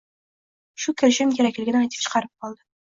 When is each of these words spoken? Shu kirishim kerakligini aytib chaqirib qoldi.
Shu 0.85 0.95
kirishim 1.03 1.37
kerakligini 1.37 1.83
aytib 1.85 2.05
chaqirib 2.09 2.37
qoldi. 2.45 2.65